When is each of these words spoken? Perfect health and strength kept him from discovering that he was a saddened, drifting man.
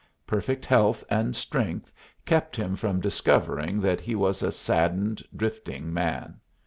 Perfect 0.25 0.65
health 0.65 1.03
and 1.11 1.35
strength 1.35 1.93
kept 2.25 2.55
him 2.55 2.75
from 2.75 3.01
discovering 3.01 3.79
that 3.81 4.01
he 4.01 4.15
was 4.15 4.41
a 4.41 4.51
saddened, 4.51 5.23
drifting 5.35 5.93
man. 5.93 6.39